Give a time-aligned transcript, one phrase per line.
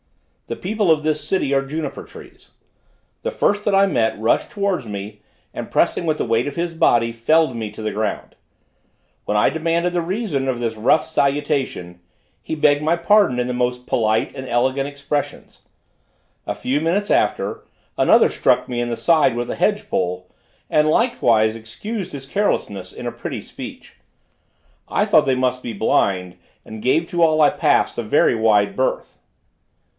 [0.47, 2.51] The people of this city are juniper trees.
[3.21, 5.21] The first that I met rushed towards me,
[5.53, 8.35] and pressing with the weight of his body, felled me to the ground.
[9.25, 12.01] When I demanded the reason of this rough salutation,
[12.41, 15.59] he begged my pardon in the most polite and elegant expressions.
[16.47, 17.63] A few minutes after,
[17.97, 20.27] another struck me in the side with a hedge pole,
[20.69, 23.93] and likewise excused his carelessness in a pretty speech.
[24.89, 28.75] I thought they must be blind, and gave to all I passed a very wide
[28.75, 29.19] berth.